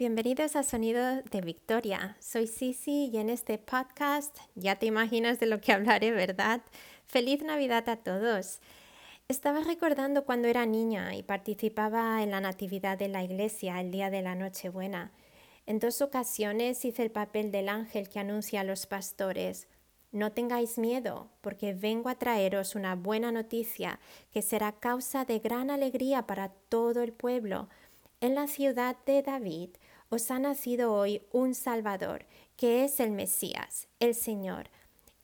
[0.00, 2.16] Bienvenidos a Sonido de Victoria.
[2.20, 6.62] Soy Sisi y en este podcast ya te imaginas de lo que hablaré, ¿verdad?
[7.04, 8.60] Feliz Navidad a todos.
[9.28, 14.08] Estaba recordando cuando era niña y participaba en la Natividad de la Iglesia el día
[14.08, 15.12] de la Nochebuena.
[15.66, 19.68] En dos ocasiones hice el papel del ángel que anuncia a los pastores.
[20.12, 24.00] No tengáis miedo, porque vengo a traeros una buena noticia
[24.32, 27.68] que será causa de gran alegría para todo el pueblo.
[28.22, 29.70] En la ciudad de David
[30.10, 32.26] os ha nacido hoy un Salvador,
[32.56, 34.68] que es el Mesías, el Señor.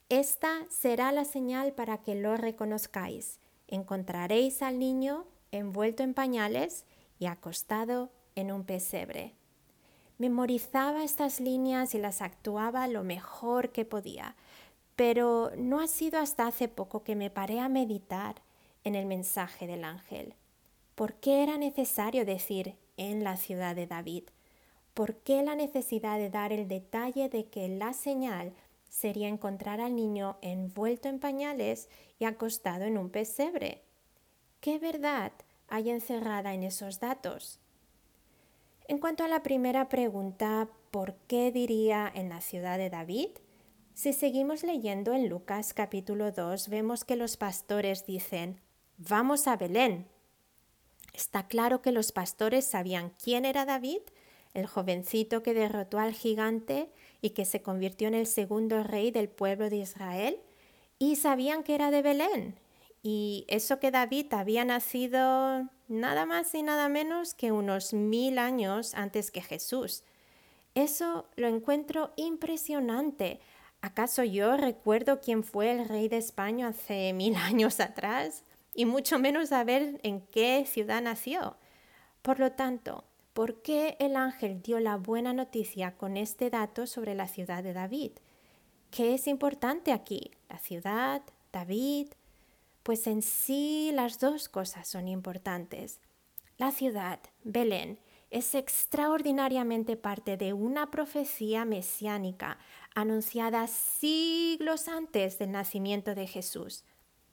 [0.09, 3.39] Esta será la señal para que lo reconozcáis.
[3.67, 6.85] Encontraréis al niño envuelto en pañales
[7.19, 9.33] y acostado en un pesebre.
[10.17, 14.35] Memorizaba estas líneas y las actuaba lo mejor que podía,
[14.95, 18.41] pero no ha sido hasta hace poco que me paré a meditar
[18.85, 20.33] en el mensaje del ángel.
[20.95, 24.23] ¿Por qué era necesario decir en la ciudad de David?
[24.97, 28.51] ¿Por qué la necesidad de dar el detalle de que la señal
[28.89, 33.83] sería encontrar al niño envuelto en pañales y acostado en un pesebre?
[34.59, 35.33] ¿Qué verdad
[35.67, 37.59] hay encerrada en esos datos?
[38.87, 43.29] En cuanto a la primera pregunta, ¿por qué diría en la ciudad de David?
[43.93, 48.61] Si seguimos leyendo en Lucas capítulo 2, vemos que los pastores dicen,
[48.97, 50.07] vamos a Belén.
[51.13, 54.01] Está claro que los pastores sabían quién era David
[54.57, 56.89] el jovencito que derrotó al gigante
[57.21, 60.39] y que se convirtió en el segundo rey del pueblo de Israel,
[60.99, 62.59] y sabían que era de Belén.
[63.03, 68.95] Y eso que David había nacido nada más y nada menos que unos mil años
[68.95, 70.03] antes que Jesús.
[70.73, 73.39] Eso lo encuentro impresionante.
[73.81, 78.43] ¿Acaso yo recuerdo quién fue el rey de España hace mil años atrás?
[78.73, 81.55] Y mucho menos saber en qué ciudad nació.
[82.21, 83.03] Por lo tanto,
[83.37, 87.71] ¿Por qué el ángel dio la buena noticia con este dato sobre la ciudad de
[87.71, 88.13] David?
[88.89, 90.31] ¿Qué es importante aquí?
[90.49, 91.21] ¿La ciudad?
[91.53, 92.07] ¿David?
[92.81, 96.01] Pues en sí las dos cosas son importantes.
[96.57, 97.99] La ciudad, Belén,
[98.31, 102.57] es extraordinariamente parte de una profecía mesiánica
[102.95, 106.85] anunciada siglos antes del nacimiento de Jesús.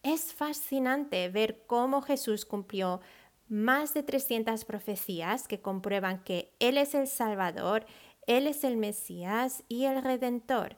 [0.03, 3.01] Es fascinante ver cómo Jesús cumplió
[3.49, 7.87] más de 300 profecías que comprueban que Él es el Salvador,
[8.27, 10.77] Él es el Mesías y el Redentor.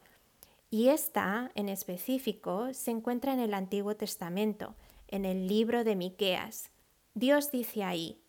[0.71, 4.75] Y esta, en específico, se encuentra en el Antiguo Testamento,
[5.09, 6.71] en el libro de Miqueas.
[7.15, 8.21] Dios dice ahí: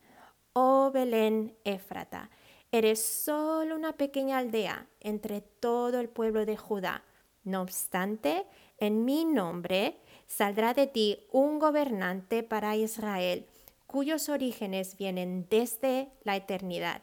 [0.53, 2.29] Oh Belén Éfrata,
[2.71, 7.03] eres solo una pequeña aldea entre todo el pueblo de Judá.
[7.43, 8.45] No obstante,
[8.77, 13.47] en mi nombre saldrá de ti un gobernante para Israel
[13.87, 17.01] cuyos orígenes vienen desde la eternidad.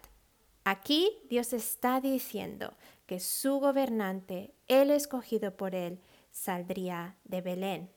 [0.65, 2.75] Aquí Dios está diciendo
[3.07, 6.01] que su gobernante, el escogido por él,
[6.31, 7.91] saldría de Belén.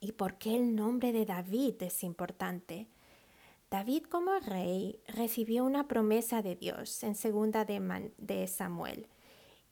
[0.00, 2.88] ¿Y por qué el nombre de David es importante?
[3.70, 9.06] David como rey recibió una promesa de Dios en segunda de, Samuel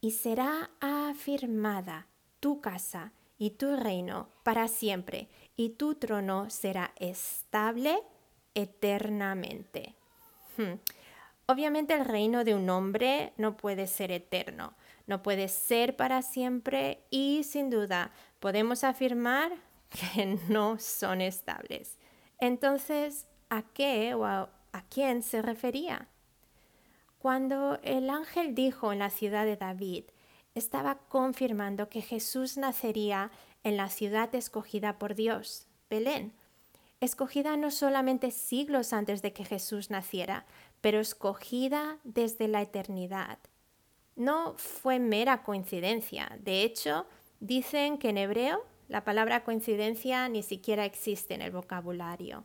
[0.00, 2.08] y será afirmada
[2.40, 5.28] tu casa y tu reino para siempre,
[5.60, 7.98] y tu trono será estable
[8.54, 9.94] eternamente.
[10.56, 10.78] Hmm.
[11.44, 14.72] Obviamente el reino de un hombre no puede ser eterno,
[15.06, 19.52] no puede ser para siempre y sin duda podemos afirmar
[19.90, 21.98] que no son estables.
[22.38, 26.08] Entonces, ¿a qué o a, a quién se refería?
[27.18, 30.04] Cuando el ángel dijo en la ciudad de David,
[30.54, 33.30] estaba confirmando que Jesús nacería
[33.62, 36.32] en la ciudad escogida por Dios, Belén,
[37.00, 40.46] escogida no solamente siglos antes de que Jesús naciera,
[40.80, 43.38] pero escogida desde la eternidad.
[44.16, 46.36] No fue mera coincidencia.
[46.40, 47.06] De hecho,
[47.40, 52.44] dicen que en hebreo la palabra coincidencia ni siquiera existe en el vocabulario.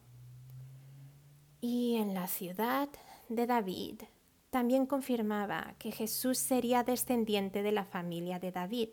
[1.59, 2.89] Y en la ciudad
[3.27, 4.03] de David,
[4.55, 8.87] también confirmaba que Jesús sería descendiente de la familia de David.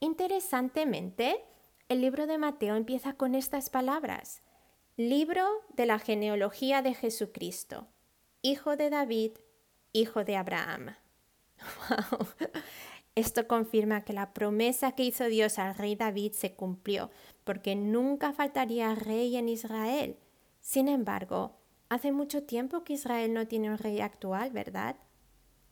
[0.00, 1.44] Interesantemente,
[1.88, 4.42] el libro de Mateo empieza con estas palabras.
[4.96, 5.46] Libro
[5.76, 7.86] de la genealogía de Jesucristo,
[8.42, 9.38] hijo de David,
[9.92, 10.96] hijo de Abraham.
[13.14, 17.12] Esto confirma que la promesa que hizo Dios al rey David se cumplió,
[17.44, 20.16] porque nunca faltaría rey en Israel.
[20.60, 21.59] Sin embargo,
[21.90, 24.94] Hace mucho tiempo que Israel no tiene un rey actual, ¿verdad?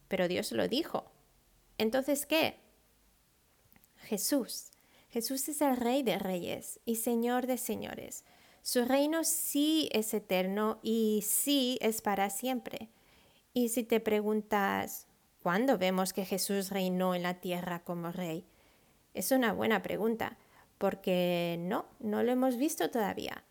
[0.08, 1.04] Pero Dios lo dijo.
[1.78, 2.56] Entonces, ¿qué?
[3.98, 4.72] Jesús.
[5.10, 8.24] Jesús es el rey de reyes y señor de señores.
[8.62, 12.88] Su reino sí es eterno y sí es para siempre.
[13.54, 15.06] Y si te preguntas,
[15.40, 18.44] ¿cuándo vemos que Jesús reinó en la tierra como rey?
[19.14, 20.36] Es una buena pregunta,
[20.78, 23.44] porque no, no lo hemos visto todavía.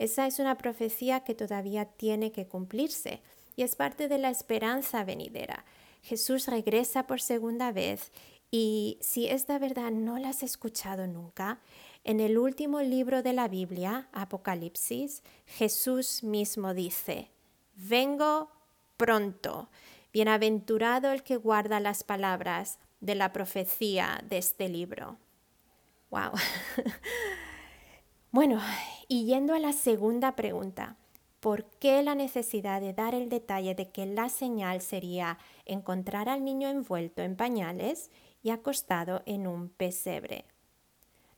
[0.00, 3.20] Esa es una profecía que todavía tiene que cumplirse
[3.54, 5.66] y es parte de la esperanza venidera.
[6.02, 8.10] Jesús regresa por segunda vez
[8.50, 11.60] y si esta verdad no la has escuchado nunca,
[12.02, 17.28] en el último libro de la Biblia, Apocalipsis, Jesús mismo dice,
[17.74, 18.50] vengo
[18.96, 19.68] pronto.
[20.14, 25.18] Bienaventurado el que guarda las palabras de la profecía de este libro.
[26.08, 26.32] Wow.
[28.32, 28.60] bueno,
[29.08, 30.96] y yendo a la segunda pregunta,
[31.40, 36.44] ¿por qué la necesidad de dar el detalle de que la señal sería encontrar al
[36.44, 38.10] niño envuelto en pañales
[38.42, 40.44] y acostado en un pesebre?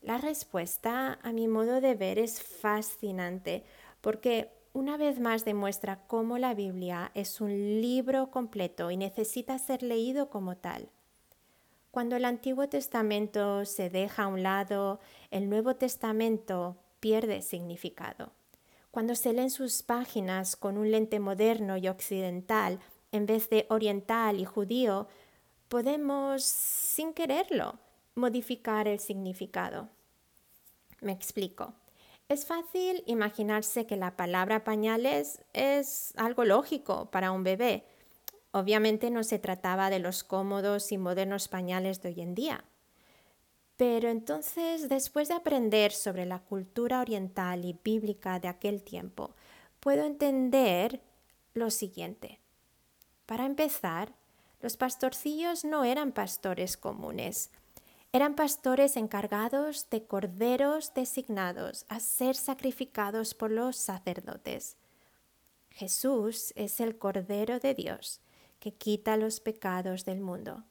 [0.02, 3.64] La respuesta, a mi modo de ver, es fascinante
[4.00, 7.50] porque una vez más demuestra cómo la Biblia es un
[7.80, 10.88] libro completo y necesita ser leído como tal.
[11.92, 14.98] Cuando el Antiguo Testamento se deja a un lado,
[15.30, 18.30] el Nuevo Testamento pierde significado.
[18.92, 22.78] Cuando se leen sus páginas con un lente moderno y occidental
[23.10, 25.08] en vez de oriental y judío,
[25.68, 27.80] podemos, sin quererlo,
[28.14, 29.88] modificar el significado.
[31.00, 31.74] Me explico.
[32.28, 37.84] Es fácil imaginarse que la palabra pañales es algo lógico para un bebé.
[38.52, 42.64] Obviamente no se trataba de los cómodos y modernos pañales de hoy en día.
[43.82, 49.34] Pero entonces, después de aprender sobre la cultura oriental y bíblica de aquel tiempo,
[49.80, 51.00] puedo entender
[51.52, 52.38] lo siguiente.
[53.26, 54.14] Para empezar,
[54.60, 57.50] los pastorcillos no eran pastores comunes,
[58.12, 64.76] eran pastores encargados de corderos designados a ser sacrificados por los sacerdotes.
[65.70, 68.20] Jesús es el Cordero de Dios
[68.60, 70.62] que quita los pecados del mundo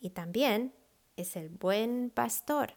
[0.00, 0.74] y también
[1.16, 2.74] es el buen pastor.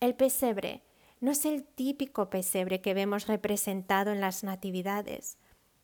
[0.00, 0.82] El pesebre
[1.20, 5.38] no es el típico pesebre que vemos representado en las natividades.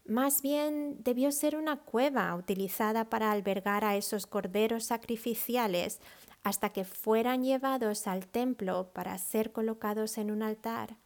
[0.05, 6.01] Más bien debió ser una cueva utilizada para albergar a esos corderos sacrificiales
[6.43, 10.97] hasta que fueran llevados al templo para ser colocados en un altar.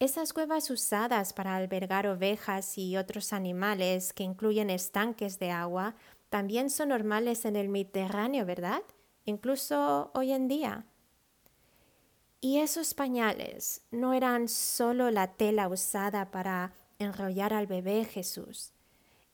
[0.00, 5.96] Esas cuevas usadas para albergar ovejas y otros animales que incluyen estanques de agua
[6.30, 8.82] también son normales en el Mediterráneo, ¿verdad?
[9.28, 10.86] Incluso hoy en día.
[12.40, 18.72] Y esos pañales no eran solo la tela usada para enrollar al bebé Jesús,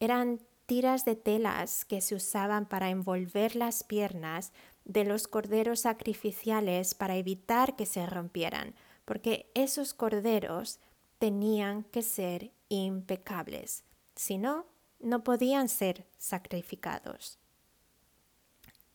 [0.00, 4.50] eran tiras de telas que se usaban para envolver las piernas
[4.84, 8.74] de los corderos sacrificiales para evitar que se rompieran,
[9.04, 10.80] porque esos corderos
[11.20, 13.84] tenían que ser impecables,
[14.16, 14.66] si no,
[14.98, 17.38] no podían ser sacrificados.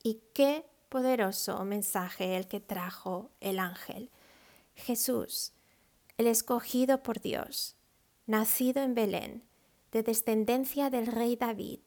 [0.03, 4.09] Y qué poderoso mensaje el que trajo el ángel.
[4.75, 5.53] Jesús,
[6.17, 7.75] el escogido por Dios,
[8.25, 9.43] nacido en Belén,
[9.91, 11.79] de descendencia del rey David,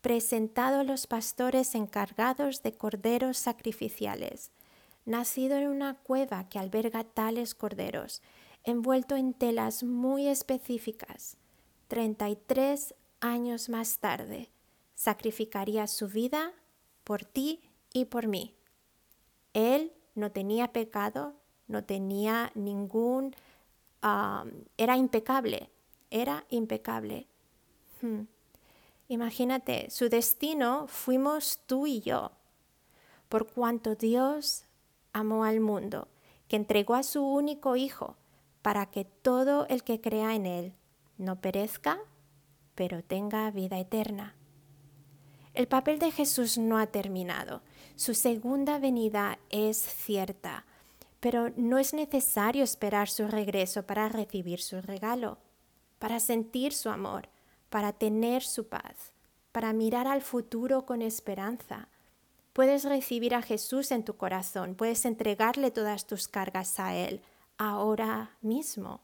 [0.00, 4.50] presentado a los pastores encargados de corderos sacrificiales,
[5.04, 8.22] nacido en una cueva que alberga tales corderos,
[8.64, 11.36] envuelto en telas muy específicas,
[11.88, 14.50] 33 años más tarde,
[14.94, 16.52] sacrificaría su vida
[17.04, 17.60] por ti
[17.94, 18.54] y por mí.
[19.54, 21.32] Él no tenía pecado,
[21.66, 23.34] no tenía ningún...
[24.76, 25.70] Era impecable,
[26.10, 27.26] era impecable.
[28.02, 28.24] Hmm.
[29.08, 32.32] Imagínate, su destino fuimos tú y yo,
[33.30, 34.64] por cuanto Dios
[35.12, 36.08] amó al mundo,
[36.48, 38.16] que entregó a su único Hijo,
[38.60, 40.74] para que todo el que crea en Él
[41.16, 41.98] no perezca,
[42.74, 44.34] pero tenga vida eterna.
[45.54, 47.62] El papel de Jesús no ha terminado.
[47.94, 50.64] Su segunda venida es cierta,
[51.20, 55.38] pero no es necesario esperar su regreso para recibir su regalo,
[56.00, 57.28] para sentir su amor,
[57.70, 59.12] para tener su paz,
[59.52, 61.88] para mirar al futuro con esperanza.
[62.52, 67.22] Puedes recibir a Jesús en tu corazón, puedes entregarle todas tus cargas a Él
[67.58, 69.02] ahora mismo.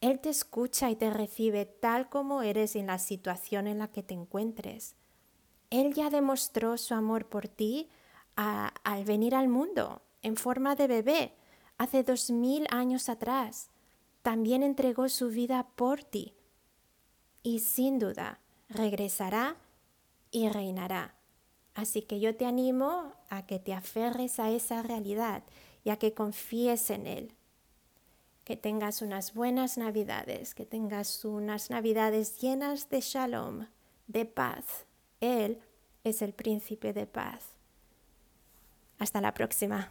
[0.00, 4.02] Él te escucha y te recibe tal como eres en la situación en la que
[4.02, 4.96] te encuentres.
[5.70, 7.88] Él ya demostró su amor por ti
[8.36, 11.34] al venir al mundo en forma de bebé
[11.78, 13.70] hace dos mil años atrás.
[14.22, 16.34] También entregó su vida por ti
[17.42, 19.56] y sin duda regresará
[20.30, 21.14] y reinará.
[21.74, 25.44] Así que yo te animo a que te aferres a esa realidad
[25.84, 27.32] y a que confíes en Él.
[28.44, 33.66] Que tengas unas buenas navidades, que tengas unas navidades llenas de shalom,
[34.06, 34.86] de paz.
[35.20, 35.60] Él
[36.04, 37.44] es el príncipe de paz.
[38.98, 39.90] Hasta la próxima.